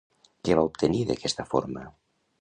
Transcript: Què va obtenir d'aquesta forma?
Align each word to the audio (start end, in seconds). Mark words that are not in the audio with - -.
Què 0.47 0.55
va 0.59 0.63
obtenir 0.69 1.03
d'aquesta 1.11 1.45
forma? 1.53 1.89